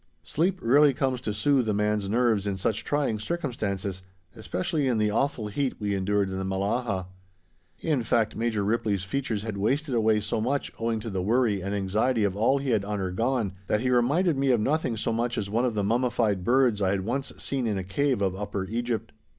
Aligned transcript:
Sleep 0.23 0.57
rarely 0.63 0.95
comes 0.95 1.21
to 1.21 1.31
soothe 1.31 1.69
a 1.69 1.75
man's 1.75 2.09
nerves 2.09 2.47
in 2.47 2.57
such 2.57 2.83
trying 2.83 3.19
circumstances, 3.19 4.01
especially 4.35 4.87
in 4.87 4.97
the 4.97 5.11
awful 5.11 5.45
heat 5.45 5.79
we 5.79 5.93
endured 5.93 6.31
in 6.31 6.39
the 6.39 6.43
Mellahah; 6.43 7.05
in 7.81 8.01
fact, 8.01 8.35
Major 8.35 8.63
Ripley's 8.63 9.03
features 9.03 9.43
had 9.43 9.57
wasted 9.59 9.93
away 9.93 10.19
so 10.19 10.41
much 10.41 10.73
owing 10.79 10.99
to 11.01 11.11
the 11.11 11.21
worry 11.21 11.61
and 11.61 11.75
anxiety 11.75 12.23
of 12.23 12.35
all 12.35 12.57
he 12.57 12.71
had 12.71 12.83
undergone 12.83 13.53
that 13.67 13.81
he 13.81 13.91
reminded 13.91 14.39
me 14.39 14.49
of 14.49 14.59
nothing 14.59 14.97
so 14.97 15.13
much 15.13 15.37
as 15.37 15.51
one 15.51 15.65
of 15.65 15.75
the 15.75 15.83
mummified 15.83 16.43
birds 16.43 16.81
I 16.81 16.89
had 16.89 17.05
once 17.05 17.31
seen 17.37 17.67
in 17.67 17.77
a 17.77 17.83
cave 17.83 18.23
of 18.23 18.35
Upper 18.35 18.65
Egypt. 18.65 19.11